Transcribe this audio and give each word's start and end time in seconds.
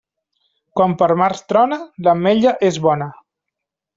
Quan 0.79 0.95
per 1.01 1.09
març 1.19 1.43
trona, 1.53 1.77
l'ametlla 2.07 2.57
és 2.71 2.79
bona. 2.89 3.13